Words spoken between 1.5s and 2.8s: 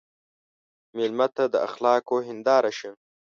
د اخلاقو هنداره